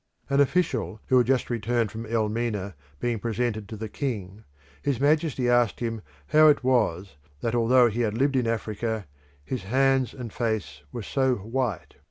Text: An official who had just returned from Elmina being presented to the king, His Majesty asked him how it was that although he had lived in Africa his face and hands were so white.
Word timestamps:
An 0.31 0.39
official 0.39 0.99
who 1.09 1.19
had 1.19 1.27
just 1.27 1.51
returned 1.51 1.91
from 1.91 2.07
Elmina 2.07 2.73
being 2.99 3.19
presented 3.19 3.69
to 3.69 3.77
the 3.77 3.87
king, 3.87 4.43
His 4.81 4.99
Majesty 4.99 5.47
asked 5.47 5.79
him 5.79 6.01
how 6.29 6.47
it 6.47 6.63
was 6.63 7.17
that 7.41 7.53
although 7.53 7.87
he 7.87 8.01
had 8.01 8.17
lived 8.17 8.35
in 8.35 8.47
Africa 8.47 9.05
his 9.45 9.61
face 9.61 10.13
and 10.15 10.31
hands 10.33 10.81
were 10.91 11.03
so 11.03 11.35
white. 11.35 11.97